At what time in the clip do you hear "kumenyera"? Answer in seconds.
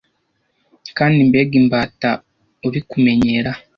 2.89-3.51